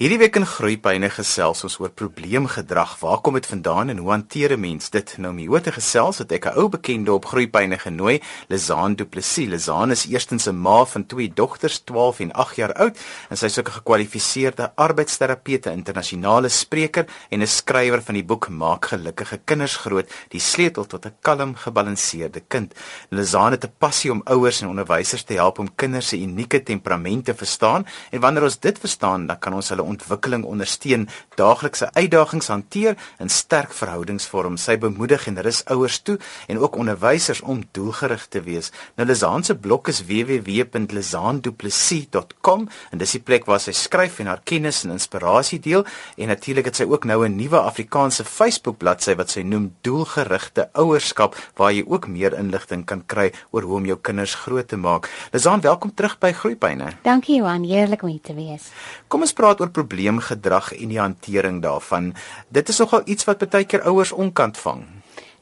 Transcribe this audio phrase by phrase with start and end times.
[0.00, 2.94] Hierdie week in Groeipyne gesels ons oor probleemgedrag.
[3.02, 5.18] Waar kom dit vandaan en hoe hanteer 'n mens dit?
[5.18, 9.48] Nou my hoete gesels het ek 'n ou bekende op Groeipyne genooi, Lizaan Du Plessis.
[9.48, 13.44] Lizaan is eerstens 'n ma van twee dogters, 12 en 8 jaar oud, en sy
[13.44, 19.40] is ook 'n gekwalifiseerde arbeidsterapeute, internasionale spreker en 'n skrywer van die boek Maak gelukkige
[19.44, 22.74] kinders groot: Die sleutel tot 'n kalm, gebalanseerde kind.
[23.10, 27.32] Lizaan het 'n passie om ouers en onderwysers te help om kinders se unieke temperamente
[27.32, 31.08] te verstaan, en wanneer ons dit verstaan, dan kan ons hulle ontwikkeling ondersteun,
[31.40, 34.56] daaglikse uitdagings hanteer en sterk verhoudings vorm.
[34.60, 38.66] Sy bemoedig en rus ouers toe en ook onderwysers om doelgerig te wees.
[38.96, 44.42] Nou Lizaan se blok is www.lizaanduplessis.com en dis die plek waar sy skryf en haar
[44.44, 45.84] kennis en inspirasie deel
[46.16, 50.68] en natuurlik het sy ook nou 'n nuwe Afrikaanse Facebook bladsy wat sy noem Doelgerigte
[50.72, 54.76] Ouerskap waar jy ook meer inligting kan kry oor hoe om jou kinders groot te
[54.76, 55.10] maak.
[55.32, 56.92] Lizaan, welkom terug by Groepyne.
[57.02, 58.62] Dankie Johan, heerlik om hier te wees.
[59.08, 62.12] Kom ons praat oor probleemgedrag en die hantering daarvan.
[62.48, 64.84] Dit is nogal iets wat baie keer ouers onkant vang.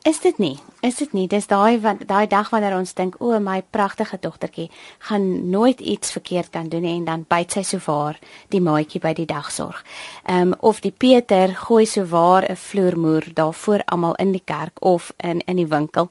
[0.06, 0.56] Is dit nie?
[0.80, 1.26] Is dit nie?
[1.26, 4.68] Dis daai wat daai dag wanneer ons dink, o, my pragtige dogtertjie
[5.08, 8.20] gaan nooit iets verkeerd kan doen en dan byt sy sowaar
[8.54, 9.80] die maatjie by die dagsorg.
[10.22, 14.78] Ehm um, of die Peter gooi sowaar 'n vloermoer daar voor almal in die kerk
[14.80, 16.08] of in in die winkel.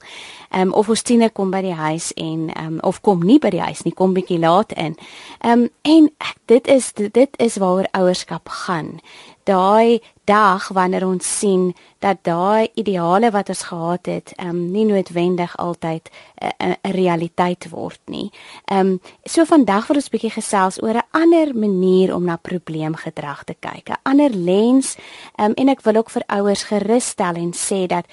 [0.50, 3.38] Ehm um, of ons tiener kom by die huis en ehm um, of kom nie
[3.38, 4.96] by die huis nie, kom bietjie laat in.
[5.40, 6.10] Ehm um, en
[6.44, 9.00] dit is dit is waaroor ouerskap gaan
[9.48, 11.70] daai dag wanneer ons sien
[12.04, 16.92] dat daai ideale wat ons gehad het, ehm um, nie noodwendig altyd 'n uh, 'n
[16.92, 18.30] realiteit word nie.
[18.64, 23.44] Ehm um, so vandag wil ons bietjie gesels oor 'n ander manier om na probleemgedrag
[23.44, 24.96] te kyk, 'n ander lens.
[25.36, 28.06] Ehm um, en ek wil ook vir ouers gerus stel en sê dat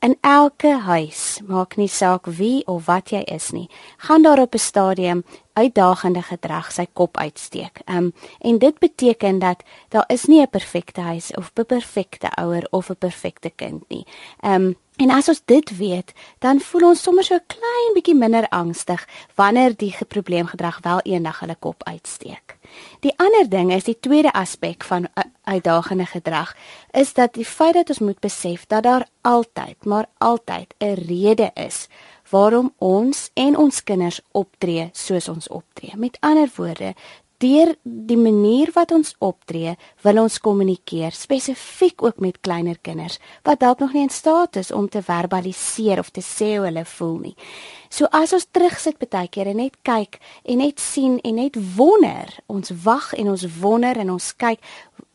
[0.00, 3.66] In elke huis, maak nie saak wie of wat jy is nie,
[4.06, 7.80] gaan daar op 'n stadium uitdagende gedrag sy kop uitsteek.
[7.84, 12.66] Um en dit beteken dat daar is nie 'n perfekte huis of 'n perfekte ouer
[12.70, 14.06] of 'n perfekte kind nie.
[14.40, 16.12] Um En as ons dit weet,
[16.44, 21.40] dan voel ons sommer so 'n klein bietjie minder angstig wanneer die probleemgedrag wel eendag
[21.40, 22.56] hulle kop uitsteek.
[23.00, 25.08] Die ander ding is die tweede aspek van
[25.44, 26.56] uitdagende gedrag
[26.90, 31.50] is dat die feit dat ons moet besef dat daar altyd, maar altyd 'n rede
[31.54, 31.88] is
[32.30, 35.96] waarom ons en ons kinders optree soos ons optree.
[35.96, 36.94] Met ander woorde,
[37.40, 43.18] deur die manier wat ons optree, wil ons kommunikeer spesifiek ook met kleiner kinders
[43.48, 46.84] wat dalk nog nie in staat is om te verbaliseer of te sê hoe hulle
[46.84, 47.36] voel nie.
[47.88, 52.28] So as ons terugsit baie keer en net kyk en net sien en net wonder,
[52.46, 54.60] ons wag en ons wonder en ons kyk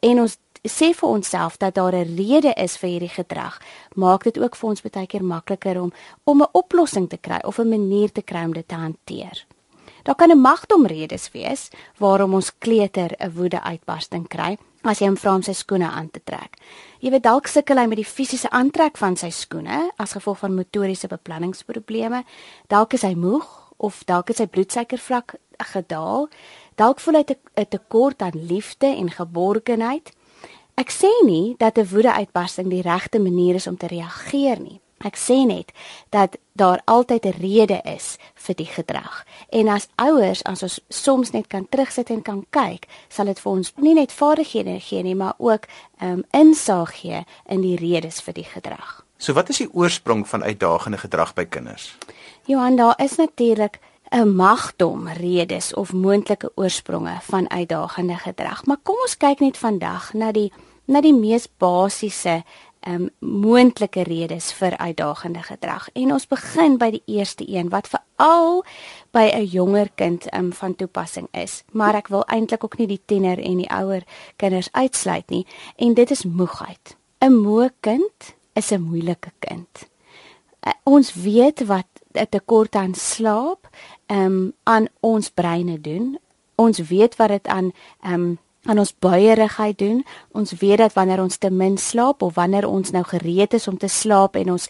[0.02, 3.62] en ons sê vir onsself dat daar 'n rede is vir hierdie gedrag,
[3.96, 5.92] maak dit ook vir ons baie keer makliker om
[6.24, 9.46] om 'n oplossing te kry of 'n manier te kry om dit te hanteer.
[10.06, 15.18] Daar kan 'n magtomredes wees waarom ons kleuter 'n woede uitbarsting kry as jy hom
[15.18, 16.58] vra om sy skoene aan te trek.
[17.00, 20.56] Jy weet dalk sukkel hy met die fisiese aantrek van sy skoene as gevolg van
[20.56, 22.24] motoriese beplanningsprobleme.
[22.68, 26.30] Dalk is hy moeg of dalk is sy bloedsuikervlak gedaal.
[26.76, 30.12] Dalk voel hy 'n tekort aan liefde en geborgenheid.
[30.78, 34.80] Ek sê nie dat 'n woedeuitbarsting die regte manier is om te reageer nie.
[35.06, 35.70] Ek sê net
[36.10, 39.26] dat daar altyd 'n rede is vir die gedrag.
[39.50, 43.52] En as ouers, as ons soms net kan terugsit en kan kyk, sal dit vir
[43.52, 45.68] ons nie net vaardighede gee nie, maar ook
[46.00, 49.06] ehm um, insig gee in die redes vir die gedrag.
[49.18, 51.96] So wat is die oorsprong van uitdagende gedrag by kinders?
[52.46, 53.80] Johan, daar is natuurlik
[54.12, 58.66] 'n magdom redes of moontlike oorspronge van uitdagende gedrag.
[58.66, 60.52] Maar kom ons kyk net vandag na die
[60.86, 62.44] na die mees basiese
[62.88, 65.90] um moontlike redes vir uitdagende gedrag.
[65.94, 68.64] En ons begin by die eerste een wat veral
[69.12, 71.64] by 'n jonger kind um van toepassing is.
[71.72, 74.04] Maar ek wil eintlik ook nie die tiener en die ouer
[74.36, 76.96] kinders uitsluit nie en dit is moegheid.
[77.22, 79.90] 'n Moe kind is 'n moeilike kind.
[80.68, 83.70] Uh, ons weet wat 'n tekort aan slaap
[84.08, 86.18] um aan ons breine doen.
[86.56, 87.72] Ons weet wat dit aan
[88.04, 90.04] um aan ons buierigheid doen.
[90.32, 93.78] Ons weet dat wanneer ons te min slaap of wanneer ons nou gereed is om
[93.78, 94.70] te slaap en ons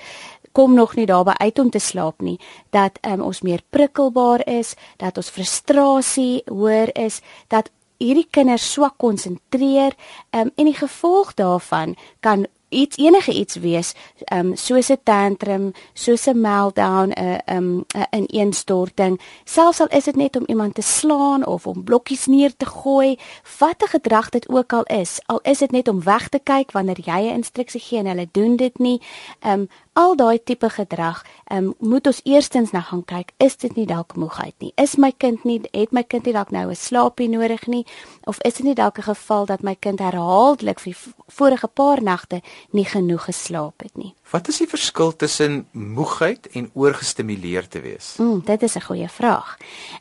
[0.56, 2.38] kom nog nie daarby uit om te slaap nie,
[2.72, 7.20] dat um, ons meer prikkelbaar is, dat ons frustrasie hoër is,
[7.52, 7.68] dat
[8.00, 9.96] hierdie kinders swak konsentreer
[10.32, 13.94] um, en die gevolg daarvan kan iets enige iets wees
[14.34, 20.16] um soos 'n tantrum, soos 'n meltdown, 'n um 'n ineenstorting, selfs al is dit
[20.16, 23.20] net om iemand te slaan of om blokkies neer te gooi,
[23.60, 27.00] watter gedrag dit ook al is, al is dit net om weg te kyk wanneer
[27.00, 29.02] jy 'n instruksie gee en hulle doen dit nie,
[29.46, 33.76] um al daai tipe gedrag, ehm um, moet ons eerstens na gaan kyk, is dit
[33.76, 34.74] nie dalk moegheid nie?
[34.82, 37.86] Is my kind nie het my kind nie dalk nou 'n slaapie nodig nie
[38.24, 40.96] of is dit nie dalk 'n geval dat my kind herhaaldelik vir
[41.28, 44.14] vorige paar nagte nie genoeg geslaap het nie?
[44.30, 48.16] Wat is die verskil tussen moegheid en oorgestimuleerd te wees?
[48.18, 49.58] Mm, dit is 'n goeie vraag.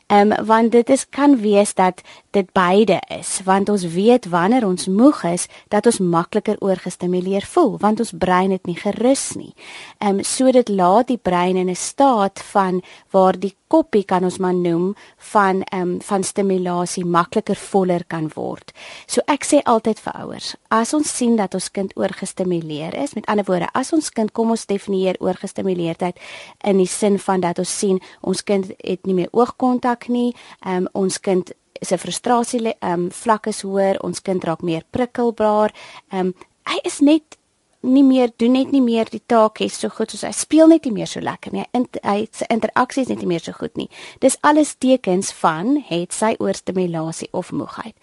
[0.07, 2.01] Ehm um, want dit is kan wees dat
[2.31, 7.77] dit beide is, want ons weet wanneer ons moeg is, dat ons makliker oorgestimuleer voel,
[7.77, 9.53] want ons brein het nie gerus nie.
[9.97, 14.23] Ehm um, so dit laat die brein in 'n staat van waar die koppie kan
[14.23, 18.71] ons maar noem van ehm um, van stimulasie makliker voller kan word.
[19.07, 23.25] So ek sê altyd vir ouers, as ons sien dat ons kind oorgestimuleer is, met
[23.25, 26.19] ander woorde, as ons kind kom ons definieer oorgestimuleerdheid
[26.63, 30.33] in die sin van dat ons sien ons kind het nie meer oogkontak nie,
[30.65, 34.83] ehm um, ons kind se frustrasie ehm um, vlak is hoër, ons kind raak meer
[34.91, 35.73] prikkelbaar.
[36.11, 36.35] Ehm um,
[36.65, 37.37] hy is net
[37.85, 40.87] nie meer doen net nie meer die taak hê so goed soos hy speel net
[40.87, 41.65] nie meer so lekker nie.
[41.73, 43.89] Hy hy se interaksie is net nie meer so goed nie.
[44.21, 47.95] Dis alles tekens van het sy oorstimulasie of moegheid.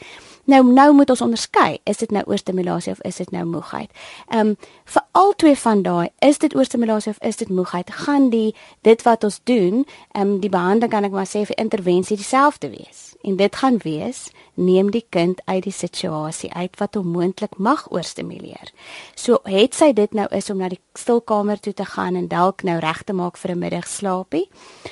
[0.52, 3.88] Nou nou moet ons onderskei, is dit nou oorstimulasie of is dit nou moegheid?
[4.28, 7.90] Ehm um, vir al twee van daai, is dit oorstimulasie of is dit moegheid?
[7.90, 11.56] Gaan die dit wat ons doen, ehm um, die behandeling kan ek maar sê vir
[11.56, 13.14] intervensie dieselfde wees.
[13.22, 17.86] En dit gaan wees neem die kind uit die situasie uit wat hom moontlik mag
[17.90, 18.72] oorstimuleer.
[19.14, 22.62] So het sy dit nou is om na die stilkamer toe te gaan en dalk
[22.62, 24.48] nou reg te maak vir 'n middagslaapie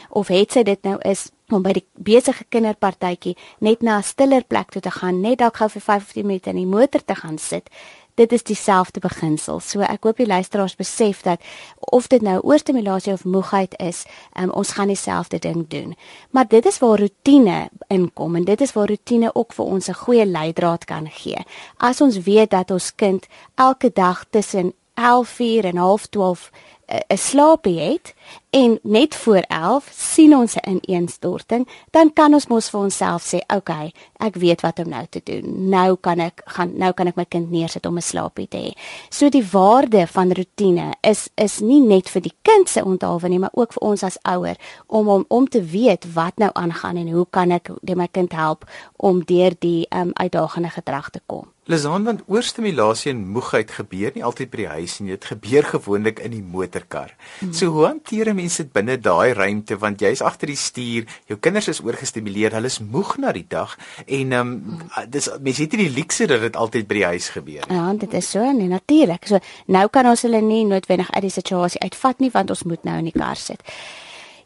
[0.08, 4.44] of het sy dit nou is om by die besige kinderpartytjie net na 'n stiller
[4.44, 7.38] plek toe te gaan, net dalk gou vir 15 minute in die motor te gaan
[7.38, 7.69] sit.
[8.14, 9.61] Dit is dieselfde beginsel.
[9.61, 11.41] So ek hoop die luisteraars besef dat
[11.79, 14.05] of dit nou oorstimulasie of moegheid is,
[14.37, 15.97] um, ons gaan dieselfde ding doen.
[16.31, 19.94] Maar dit is waar rotine inkom en dit is waar rotine ook vir ons 'n
[19.94, 21.38] goeie leidraad kan gee.
[21.79, 26.50] As ons weet dat ons kind elke dag tussen 11:00 en 12:30
[26.90, 28.14] 'n slaapie het
[28.50, 33.37] en net voor 11 sien ons 'n ineenstorting, dan kan ons mos vir onsself sê,
[33.37, 35.69] "Oké, okay, ek weet wat om nou te doen.
[35.69, 38.72] Nou kan ek gaan nou kan ek my kind neersit om 'n slaapie te hê."
[39.08, 43.38] So die waarde van rotine is is nie net vir die kind se onthaalwe nie,
[43.38, 47.10] maar ook vir ons as ouer om om om te weet wat nou aangaan en
[47.10, 48.64] hoe kan ek my kind help
[48.96, 51.46] om deur die um, uitdagende gedrag te kom.
[51.68, 56.22] Lizaan want oorstimulasie en moegheid gebeur nie altyd by die huis nie, dit gebeur gewoonlik
[56.24, 57.12] in die motorkar.
[57.38, 57.52] Hmm.
[57.52, 61.68] So hoe hanteer mense dit binne daai ruimte want jy's agter die stuur, jou kinders
[61.68, 63.76] is oorgestimuleer, hulle is moeg na die dag
[64.06, 67.30] en ehm um, dis mense het nie die luukse dat dit altyd by die huis
[67.36, 67.76] gebeur nie.
[67.76, 69.28] Ja, dit is so, nee natuurlik.
[69.28, 72.88] So nou kan ons hulle nie noodwendig uit die situasie uitvat nie want ons moet
[72.88, 73.60] nou in die kar sit.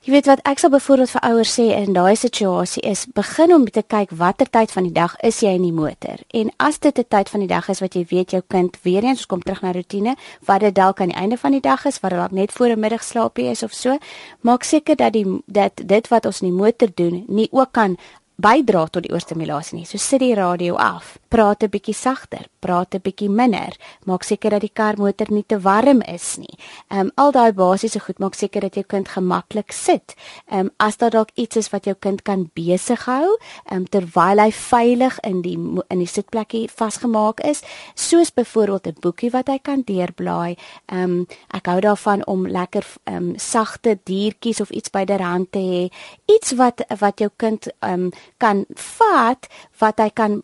[0.05, 3.63] Jy weet wat ek sal byvoorbeeld vir ouers sê in daai situasie is begin om
[3.65, 6.21] te kyk watter tyd van die dag is jy in die motor.
[6.37, 9.03] En as dit 'n tyd van die dag is wat jy weet jou kind weer
[9.03, 10.15] eens kom terug na rotine,
[10.45, 12.81] wat dit dalk aan die einde van die dag is, wat dalk net voor 'n
[12.81, 13.99] middagslaapie is of so,
[14.41, 17.97] maak seker dat die dat dit wat ons in die motor doen nie ook kan
[18.37, 19.87] bydra tot die oorstimulasie nie.
[19.87, 21.19] So sit die radio af.
[21.35, 23.75] Praat 'n bietjie sagter, praat 'n bietjie minder.
[24.07, 26.55] Maak seker dat die karmotor nie te warm is nie.
[26.91, 30.15] Ehm um, al daai basiese goed maak seker dat jou kind gemaklik sit.
[30.47, 33.85] Ehm um, as daar dalk iets is wat jou kind kan besig hou, ehm um,
[33.85, 35.59] terwyl hy veilig in die
[35.89, 37.63] in die sitplekkie vasgemaak is,
[37.95, 40.57] soos byvoorbeeld 'n boekie wat hy kan deurblaai.
[40.87, 45.59] Ehm um, ek hou daarvan om lekker ehm um, sagte diertjies of iets byderhand te
[45.59, 45.91] hê.
[46.35, 49.49] Iets wat wat jou kind ehm um, kan vat
[49.79, 50.41] wat hy kan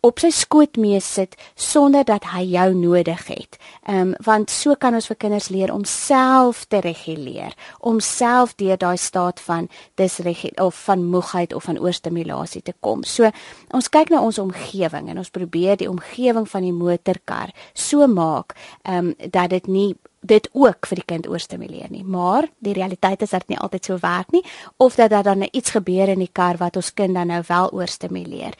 [0.00, 3.58] op sy skoot mee sit sonder dat hy jou nodig het.
[3.84, 8.54] Ehm um, want so kan ons vir kinders leer om self te reguleer, om self
[8.56, 9.68] deur daai staat van
[10.00, 13.04] disregie of van moegheid of van oorstimulasie te kom.
[13.04, 13.30] So
[13.70, 18.56] ons kyk na ons omgewing en ons probeer die omgewing van die motorkar so maak
[18.82, 22.04] ehm um, dat dit nie dit ook vir die kind oorstimuleer nie.
[22.04, 24.44] Maar die realiteit is dat dit nie altyd so werk nie
[24.76, 27.70] of dat daar dan iets gebeur in die kar wat ons kind dan nou wel
[27.72, 28.56] oorstimuleer.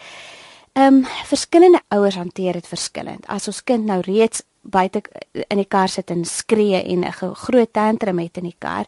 [0.73, 3.27] Ehm um, verskillende ouers hanteer dit verskillend.
[3.27, 5.02] As ons kind nou reeds buite
[5.33, 8.87] in die kar sit en skree en 'n groot tantrum het in die kar,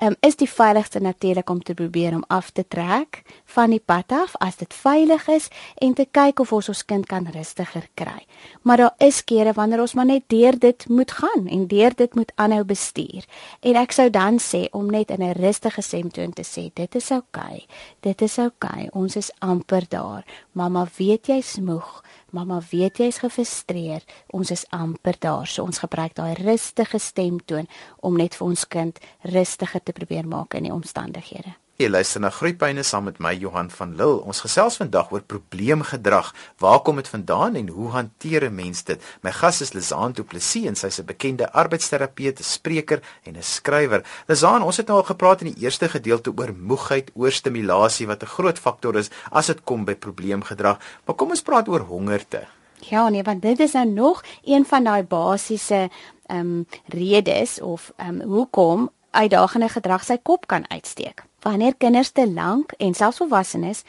[0.00, 4.12] um, is die veiligste natuurlik om te probeer om af te trek van die pad
[4.12, 8.26] af as dit veilig is en te kyk of ons ons kind kan rustiger kry.
[8.62, 12.14] Maar daar is kere wanneer ons maar net deur dit moet gaan en deur dit
[12.14, 13.24] moet aanhou bestuur.
[13.60, 17.10] En ek sou dan sê om net in 'n rustige stemtoon te sê, dit is
[17.10, 17.42] oukei.
[17.42, 17.66] Okay,
[18.00, 18.70] dit is oukei.
[18.72, 20.24] Okay, ons is amper daar.
[20.52, 22.02] Mamma, weet jy's moeg?
[22.32, 24.08] Mamma weet jy's gefrustreerd.
[24.32, 25.46] Ons is amper daar.
[25.46, 27.68] So ons gebruik daai rustige stemtoon
[28.00, 29.02] om net vir ons kind
[29.34, 31.52] rustiger te probeer maak in die omstandighede.
[31.82, 34.20] Jy luister na Groepyne saam met my Johan van Lille.
[34.30, 36.28] Ons gesels vandag oor probleemgedrag.
[36.62, 39.02] Waar kom dit vandaan en hoe hanteer 'n mens dit?
[39.22, 44.04] My gas is Lizaan Du Plessis en sy's 'n bekende arbeidsterapeut, spreker en 'n skrywer.
[44.26, 48.22] Lizaan, ons het nou al gepraat in die eerste gedeelte oor moegheid, oor stimulasie wat
[48.22, 50.78] 'n groot faktor is as dit kom by probleemgedrag.
[51.04, 52.46] Maar kom ons praat oor hongerte.
[52.78, 55.90] Ja, nee, want dit is nou nog een van daai basiese
[56.26, 61.30] ehm um, redes of ehm um, hoekom uitdagende gedrag sy kop kan uitsteek.
[61.42, 63.80] Wanneer kinders te lank en selfs volwassenes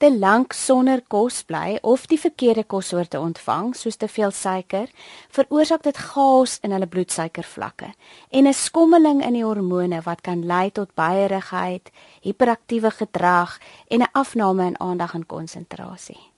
[0.00, 4.88] te lank sonder kos bly of die verkeerde kossoorte ontvang, soos te veel suiker,
[5.36, 7.92] veroorsaak dit chaos in hulle bloedsuikervlakke
[8.30, 11.92] en 'n skommeling in die hormone wat kan lei tot baierigheid,
[12.22, 16.32] hiperaktiewe gedrag en 'n afname in aandag en konsentrasie.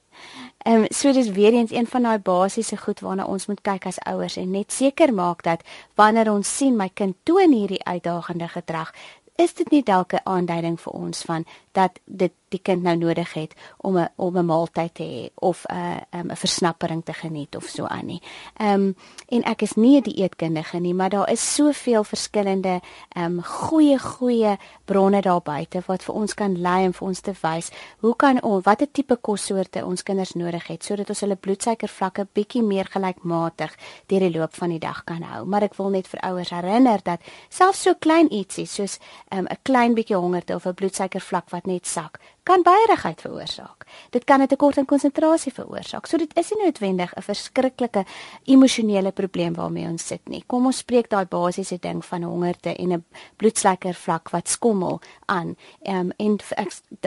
[0.65, 3.87] Ehm um, so dis weer eens een van daai basiese goed waarna ons moet kyk
[3.87, 5.63] as ouers en net seker maak dat
[5.95, 8.93] wanneer ons sien my kind toon hierdie uitdagende gedrag,
[9.37, 13.33] is dit nie dalk 'n aanduiding vir ons van dat dit die kind nou nodig
[13.35, 17.13] het om 'n om 'n maaltyd te hê of 'n uh, 'n um, versnappering te
[17.13, 18.23] geniet of so aan nie.
[18.59, 18.97] Ehm um,
[19.29, 22.81] en ek is nie 'n dieetkundige nie, maar daar is soveel verskillende
[23.17, 27.21] ehm um, goeie goeie bronne daar buite wat vir ons kan lei en vir ons
[27.21, 27.71] te wys
[28.01, 32.63] hoe kan ons watter tipe kossoorte ons kinders nodig het sodat ons hulle bloedsuikervlakke bietjie
[32.63, 35.45] meer gelykmatig deur die loop van die dag kan hou.
[35.45, 39.51] Maar ek wil net vir ouers herinner dat selfs so klein ietsie soos ehm, 'n
[39.51, 43.87] um, klein bietjie hongerte of 'n bloedsuikervlak wat net sak kan baierigheid veroorsaak.
[44.11, 46.07] Dit kan 'n tekort aan konsentrasie veroorsaak.
[46.07, 48.05] So dit is nie noodwendig 'n verskriklike
[48.45, 50.45] emosionele probleem waarmee ons sit nie.
[50.47, 53.05] Kom ons spreek daai basiese ding van hongerte en 'n
[53.37, 55.57] bloedsuiker vlak wat skommel aan.
[55.83, 56.39] Ehm um, en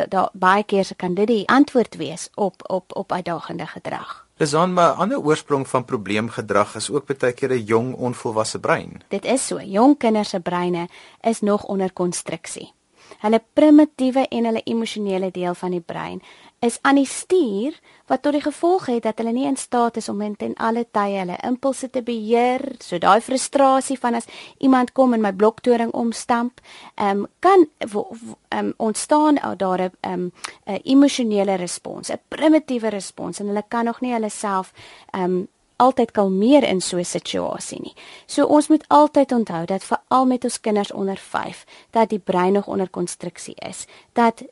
[0.10, 4.26] daar baie keer se kan dit die antwoord wees op op op uitdagende gedrag.
[4.38, 8.60] Dis dan maar 'n ander oorsprong van probleemgedrag is ook baie keer 'n jong onvolwasse
[8.60, 9.02] brein.
[9.08, 9.60] Dit is so.
[9.60, 10.88] Jong kinders se breine
[11.22, 12.76] is nog onder konstruksie.
[13.22, 16.22] Hulle primitiewe en hulle emosionele deel van die brein
[16.60, 17.76] is aan die stuur
[18.10, 21.20] wat tot die gevolg het dat hulle nie in staat is om in alle tye
[21.20, 22.64] hulle impulse te beheer.
[22.80, 24.26] So daai frustrasie van as
[24.58, 26.62] iemand kom en my bloktoring omstamp,
[26.96, 27.68] ehm um, kan
[28.56, 30.32] um, ontstaan ou daar 'n um,
[30.66, 34.74] 'n emosionele respons, 'n primitiewe respons en hulle kan nog nie hulle self
[35.12, 37.94] ehm um, altyd kalmeer in so 'n situasie nie.
[38.26, 42.54] So ons moet altyd onthou dat veral met ons kinders onder 5 dat die brein
[42.54, 43.86] nog onder konstruksie is.
[44.14, 44.44] Dat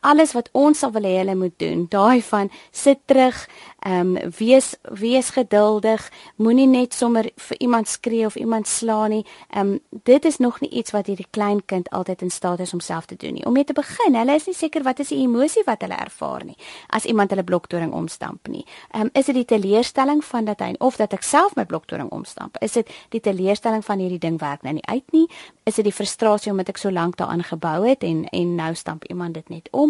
[0.00, 3.46] alles wat ons sal wil hê hulle moet doen, daai van sit terug,
[3.80, 6.02] ehm um, wees wees geduldig,
[6.36, 9.24] moenie net sommer vir iemand skree of iemand slaan nie.
[9.48, 12.72] Ehm um, dit is nog nie iets wat hierdie klein kind altyd in staat is
[12.72, 13.46] om self te doen nie.
[13.46, 16.44] Om mee te begin, hulle is nie seker wat is die emosie wat hulle ervaar
[16.44, 16.56] nie
[16.88, 18.64] as iemand hulle bloktoring omstamp nie.
[18.90, 22.10] Ehm um, is dit die teleurstelling van dat hy of dat ek self my bloktoring
[22.10, 22.56] omstamp?
[22.60, 25.26] Is dit die teleurstelling van hierdie ding werk nou nie uit nie?
[25.64, 29.04] Is dit die frustrasie omdat ek so lank daaraan gebou het en en nou stamp
[29.04, 29.89] iemand dit net om?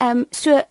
[0.00, 0.62] Ehm um, so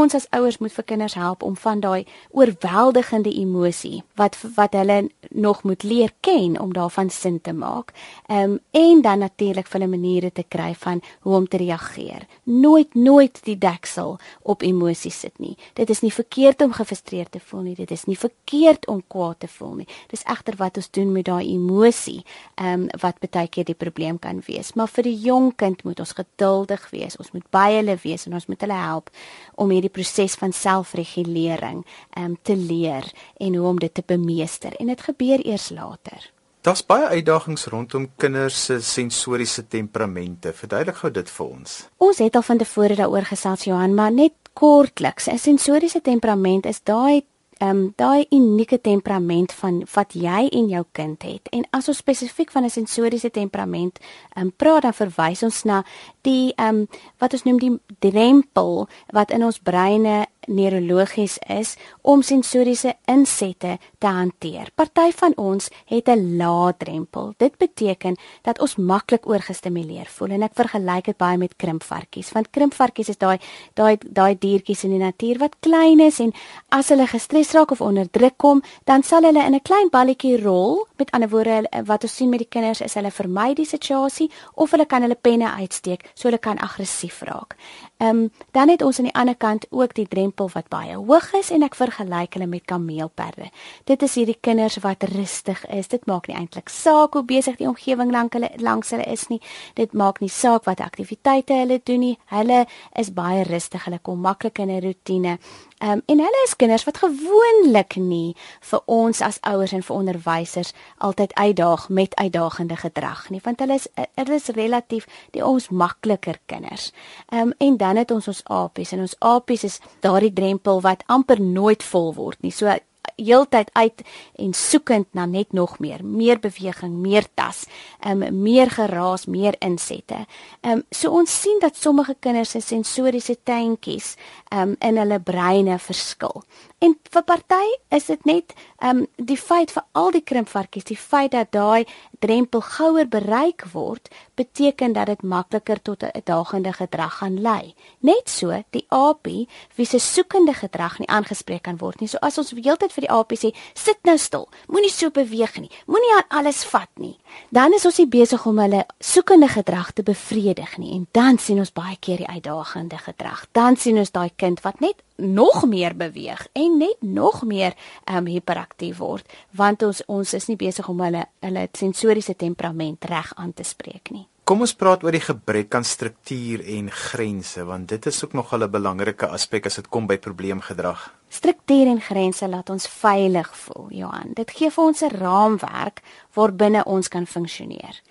[0.00, 5.08] ons as ouers moet vir kinders help om van daai oorweldigende emosie wat wat hulle
[5.30, 7.92] nog moet leer ken om daarvan sin te maak.
[8.26, 12.26] Ehm um, en dan natuurlik vir 'n maniere te kry van hoe om te reageer.
[12.42, 15.56] Nooit nooit die deksel op emosies sit nie.
[15.72, 17.74] Dit is nie verkeerd om gefrustreerd te voel nie.
[17.74, 19.88] Dit is nie verkeerd om kwaad te voel nie.
[20.08, 22.24] Dis egter wat ons doen met daai emosie
[22.54, 24.72] ehm um, wat baie keer die probleem kan wees.
[24.74, 27.16] Maar vir die jong kind moet ons geduldig wees.
[27.16, 29.10] Ons moet by hulle wees en ons moet hulle help
[29.54, 31.84] om hierdie proses van selfregulering
[32.18, 36.30] um, te leer en hoe om dit te bemeester en dit gebeur eers later.
[36.64, 40.52] Daar's baie uitdagings rondom kinders se sensoriese temperamente.
[40.52, 41.74] Verduidelik gou dit vir ons.
[42.00, 45.28] Ons het al van tevore daaroor gesels Johan, maar net kortliks.
[45.28, 47.24] 'n Sensoriese temperament is daai
[47.58, 51.48] ehm um, daai unieke temperament van wat jy en jou kind het.
[51.52, 53.98] En as ons spesifiek van 'n sensoriese temperament
[54.34, 55.84] ehm um, praat, dan verwys ons na
[56.22, 62.22] die ehm um, wat ons noem die drempel wat in ons breine neurologies is om
[62.22, 64.70] sensoriese insette te hanteer.
[64.74, 67.34] Party van ons het 'n lae drempel.
[67.36, 72.50] Dit beteken dat ons maklik oorgestimuleer voel en ek vergelyk dit baie met krimpvarkies, want
[72.50, 73.38] krimpvarkies is daai
[73.74, 76.32] daai daai diertjies in die natuur wat klein is en
[76.68, 80.42] as hulle gestres raak of onder druk kom, dan sal hulle in 'n klein balletjie
[80.42, 80.86] rol.
[80.96, 84.70] Met ander woorde, wat ons sien met die kinders is hulle vermy die situasie of
[84.70, 87.56] hulle kan hulle penne uitsteek so hulle kan aggressief raak.
[87.98, 91.32] Ehm um, dan het ons aan die ander kant ook die drempel wat baie hoog
[91.34, 93.50] is en ek vergelyk hulle met kameelperde.
[93.84, 95.88] Dit is hierdie kinders wat rustig is.
[95.88, 99.40] Dit maak nie eintlik saak hoe besig die omgewing lank hulle langs hulle is nie.
[99.74, 102.18] Dit maak nie saak wat aktiwiteite hulle doen nie.
[102.30, 103.84] Hulle is baie rustig.
[103.84, 108.34] Hulle kom maklik in 'n rotine Ehm um, en hulle is kinders wat gewoonlik nie
[108.70, 113.74] vir ons as ouers en vir onderwysers altyd uitdaag met uitdagende gedrag nie, want hulle
[113.80, 116.92] is hulle is relatief die ons makliker kinders.
[117.32, 121.04] Ehm um, en dan het ons ons apies en ons apies is daardie drempel wat
[121.06, 122.52] amper nooit vol word nie.
[122.52, 122.70] So
[123.16, 124.02] heeltyd uit
[124.40, 127.64] en soekend na net nog meer, meer beweging, meer tas,
[128.06, 130.24] um, meer geraas, meer insette.
[130.62, 134.14] Um, so ons sien dat sommige kinders se sensoriese tuintjies
[134.54, 136.42] um, in hulle breine verskil.
[136.84, 138.52] En vir party is dit net
[138.84, 141.86] ehm um, die feit vir al die krimpvarkies, die feit dat daai
[142.20, 147.74] drempel gouer bereik word, beteken dat dit makliker tot 'n uitdagende gedrag gaan lei.
[148.00, 152.08] Net so die apie wie se soekende gedrag nie aangespreek kan word nie.
[152.08, 155.70] So as ons heeltyd vir die apie sê, sit nou stil, moenie so beweeg nie,
[155.86, 157.18] moenie aan alles vat nie,
[157.50, 160.92] dan is ons nie besig om hulle soekende gedrag te bevredig nie.
[160.92, 163.46] En dan sien ons baie keer die uitdagende gedrag.
[163.52, 167.74] Dan sien ons daai kind wat net nog meer beweeg en net nog meer
[168.10, 173.32] um hiperaktief word want ons ons is nie besig om hulle hulle sensoriese temperament reg
[173.36, 174.26] aan te spreek nie.
[174.44, 178.52] Kom ons praat oor die gebrek aan struktuur en grense want dit is ook nog
[178.52, 181.14] 'n belangrike aspek as dit kom by probleemgedrag.
[181.28, 184.32] Struktuur en grense laat ons veilig voel, Johan.
[184.34, 186.02] Dit gee vir ons 'n raamwerk
[186.34, 188.02] waarbinne ons kan funksioneer.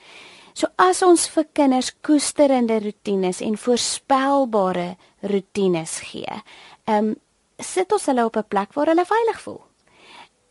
[0.53, 6.41] So as ons vir kinders koesterende rotines en voorspelbare rotines gee,
[6.83, 7.15] ehm um,
[7.57, 9.61] sit ons hulle op 'n plek waar hulle veilig voel.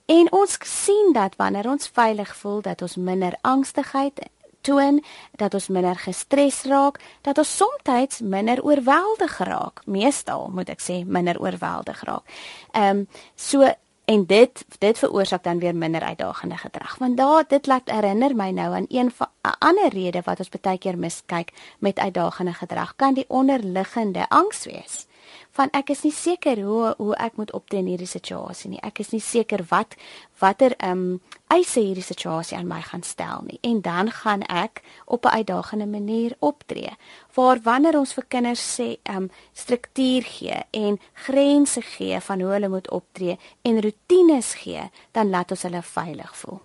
[0.06, 4.20] En ons sien dat wanneer ons veilig voel, dat ons minder angstigheid
[4.60, 5.04] toon,
[5.36, 11.04] dat ons minder gestres raak, dat ons soms minder oorweldig raak, meestal moet ek sê
[11.04, 12.24] minder oorweldig raak.
[12.72, 13.68] Ehm um, so
[14.04, 16.96] en dit dit veroorsaak dan weer minder uitdagende gedrag.
[16.98, 20.48] Want daar dit laat herinner my nou aan een van 'n ander rede wat ons
[20.48, 25.06] baie keer miskyk met uitdagende gedrag kan die onderliggende angs wees
[25.56, 28.80] van ek is nie seker hoe hoe ek moet optree in hierdie situasie nie.
[28.82, 29.96] Ek is nie seker wat
[30.40, 31.20] watter ehm um,
[31.52, 33.58] eise hierdie situasie aan my gaan stel nie.
[33.60, 36.96] En dan gaan ek op 'n uitdagende manier optree.
[37.34, 42.52] Waar wanneer ons vir kinders sê ehm um, struktuur gee en grense gee van hoe
[42.52, 46.60] hulle moet optree en rotines gee, dan laat ons hulle veilig voel.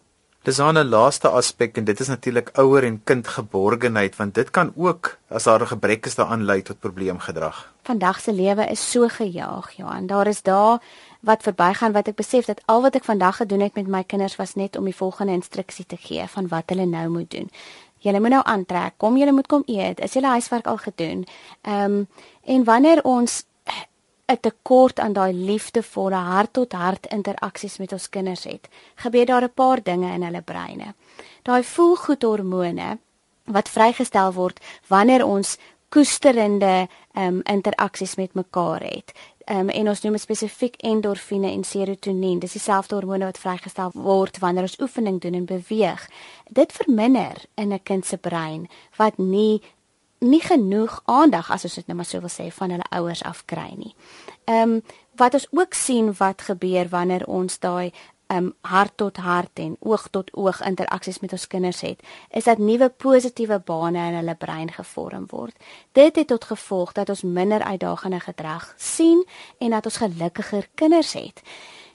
[0.48, 4.72] Dis 'n laaste aspek en dit is natuurlik ouer en kind geborgenheid want dit kan
[4.75, 7.74] ook as daar 'n gebrek is daaraan lei tot probleemgedrag.
[7.84, 10.80] Vandag se lewe is so gejaag, ja, en daar is dae
[11.20, 14.36] wat verbygaan wat ek besef dat al wat ek vandag gedoen het met my kinders
[14.36, 17.50] was net om die volgende instruksie te gee van wat hulle nou moet doen.
[17.98, 21.26] Julle moet nou aantrek, kom julle moet kom eet, is julle huiswerk al gedoen?
[21.62, 22.08] Ehm um,
[22.43, 23.43] en wanneer ons
[24.28, 29.44] 'n tekort aan daai liefdevolle hart tot hart interaksies met ons kinders het, gebeur daar
[29.44, 30.94] 'n paar dinge in hulle breine.
[31.44, 32.98] Daai voelgoedhormone
[33.44, 35.58] wat vrygestel word wanneer ons
[35.90, 39.13] koesterende um, interaksies met mekaar het.
[39.52, 42.40] Um, en ons noem spesifiek endorfine en serotonien.
[42.40, 46.10] Dis dieselfde hormone wat vrygestel word wanneer ons oefening doen en beweeg.
[46.50, 49.62] Dit verminder in 'n kind se brein wat nie
[50.19, 53.45] nie genoeg aandag as ons dit nou maar so wil sê van hulle ouers af
[53.45, 53.95] kry nie.
[54.45, 54.82] Ehm um,
[55.17, 57.91] wat ons ook sien wat gebeur wanneer ons daai
[58.27, 62.58] um hart tot hart en oog tot oog interaksies met ons kinders het, is dat
[62.58, 65.56] nuwe positiewe bane in hulle brein gevorm word.
[65.91, 69.23] Dit het tot gevolg dat ons minder uitdagende gedrag sien
[69.58, 71.41] en dat ons gelukkiger kinders het.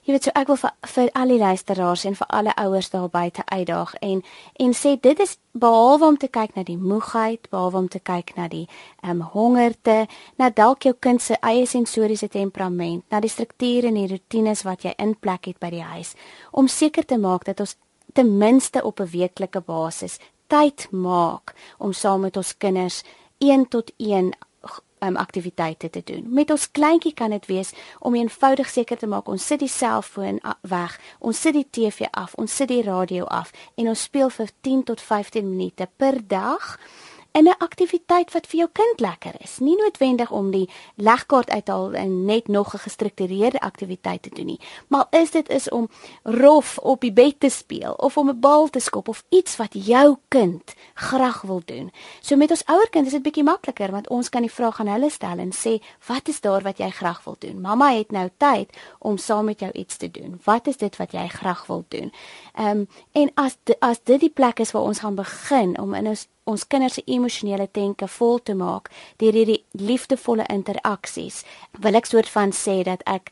[0.03, 3.11] Jy weet so ek wil vir, vir al die luisteraars en vir alle ouers daar
[3.11, 4.25] buite uitdaag en
[4.65, 8.33] en sê dit is behalwe om te kyk na die moegheid, behalwe om te kyk
[8.35, 8.65] na die
[9.05, 10.09] ehm um, hongerte,
[10.43, 14.83] na dalk jou kind se eie sensoriese temperament, na die strukture en die rotines wat
[14.83, 16.17] jy in plek het by die huis
[16.51, 17.77] om seker te maak dat ons
[18.13, 23.05] ten minste op 'n weeklike basis tyd maak om saam met ons kinders
[23.39, 24.35] 1 tot 1
[25.03, 26.27] um, aktiwiteite te doen.
[26.33, 30.41] Met ons kleintjie kan dit wees om eenvoudig seker te maak ons sit die selfoon
[30.69, 34.53] weg, ons sit die TV af, ons sit die radio af en ons speel vir
[34.61, 36.77] 10 tot 15 minute per dag
[37.33, 39.59] in 'n aktiwiteit wat vir jou kind lekker is.
[39.59, 44.61] Nie noodwendig om die legkaart uithaal en net nog 'n gestruktureerde aktiwiteit te doen nie,
[44.89, 45.89] maar is dit is om
[46.23, 49.73] rof op die bed te speel of om 'n bal te skop of iets wat
[49.73, 51.93] jou kind graag wil doen.
[52.21, 54.89] So met ons ouer kind is dit bietjie makliker want ons kan die vraag aan
[54.89, 58.29] hulle stel en sê, "Wat is daar wat jy graag wil doen?" Mamma het nou
[58.37, 60.41] tyd om saam met jou iets te doen.
[60.45, 62.13] Wat is dit wat jy graag wil doen?
[62.55, 66.07] Ehm um, en as as dit die plek is waar ons gaan begin om in
[66.07, 68.91] ons ons kinders se emosionele denke vol te maak
[69.23, 71.43] deur hierdie liefdevolle interaksies
[71.85, 73.31] wil ek soort van sê dat ek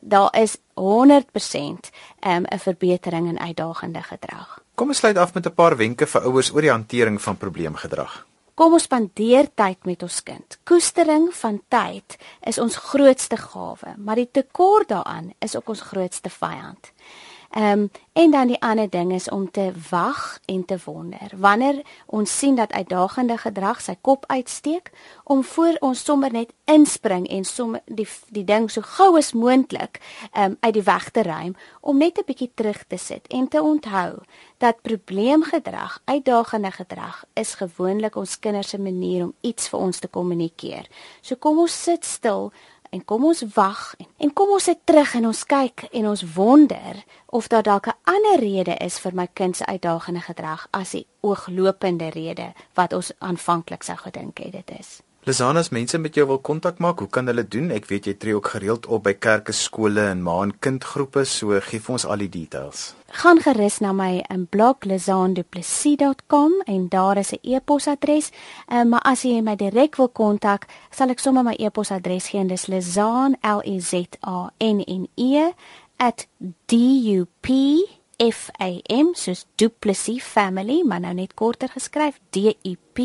[0.00, 4.60] daar is 100% ehm, 'n um, verbetering in uitdagende gedrag.
[4.74, 8.26] Kom ons sluit af met 'n paar wenke vir ouers oor die hantering van probleemgedrag.
[8.54, 10.58] Kom ons spandeer tyd met ons kind.
[10.64, 16.28] Koestering van tyd is ons grootste gawe, maar die tekort daaraan is ook ons grootste
[16.28, 16.92] vyand.
[17.50, 21.30] Ehm um, en dan die ander ding is om te wag en te wonder.
[21.36, 24.90] Wanneer ons sien dat uitdagende gedrag sy kop uitsteek,
[25.24, 29.98] om voor ons sommer net inspring en sommer die die ding so gou as moontlik
[30.32, 33.48] ehm um, uit die weg te ruim om net 'n bietjie terug te sit en
[33.48, 34.18] te onthou
[34.58, 40.08] dat probleemgedrag, uitdagende gedrag is gewoonlik ons kinders se manier om iets vir ons te
[40.08, 40.86] kommunikeer.
[41.20, 42.52] So kom ons sit stil
[42.90, 46.24] en kom ons wag en, en kom ons sit terug en ons kyk en ons
[46.34, 50.90] wonder of daar dalk 'n ander rede is vir my kind se uitdagende gedrag as
[50.90, 55.00] die ooglopende rede wat ons aanvanklik sou gedink het dit is.
[55.30, 57.68] Lisanas, mense met jou wil kontak maak, hoe kan hulle doen?
[57.70, 61.54] Ek weet jy tree ook gereeld op by kerke, skole en ma en kindgroepe, so
[61.68, 62.80] gee vir ons al die details.
[63.14, 68.32] Gaan gerus na my in blog lisanduplessis.com en daar is 'n e-posadres.
[68.72, 72.48] Um, maar as jy my direk wil kontak, sal ek sommer my e-posadres gee en
[72.48, 75.52] dis lisan l e z a n n e
[76.66, 77.86] @dupfam
[79.14, 82.98] soos duplessis family, maar nou net korter geskryf d u p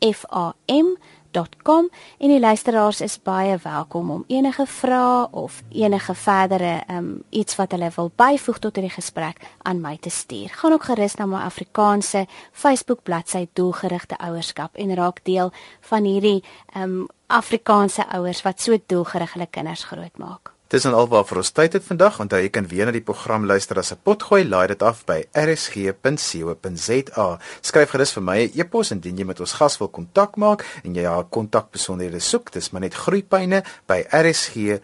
[0.00, 0.96] f a m
[1.32, 1.88] www.rsg.com
[2.18, 7.72] en die luisteraars is baie welkom om enige vrae of enige verdere um, iets wat
[7.72, 10.48] hulle wil byvoeg tot hierdie gesprek aan my te stuur.
[10.48, 15.52] Gaan ook gerus na my Afrikaanse Facebook bladsy Doelgerigte Ouerskap en raak deel
[15.90, 16.42] van hierdie
[16.76, 20.57] um, Afrikaanse ouers wat so doelgerig hulle kinders grootmaak.
[20.68, 22.18] Dis en alwaar vir ons tyd het vandag.
[22.20, 24.44] Onthou jy kan weer na die program luister as 'n potgooi.
[24.44, 27.28] Laai dit af by rsg.co.za.
[27.62, 30.64] Skryf gerus vir my 'n e e-pos indien jy met ons gas wil kontak maak
[30.84, 32.52] en jy haar kontakbesonderhede soek.
[32.52, 34.80] Dis maar net groeipyne by rsg.co.za.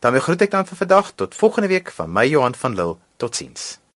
[0.00, 2.96] Dan groet ek dan vir vandag tot volgende week van my Johan van Lille.
[3.18, 3.81] Totsiens.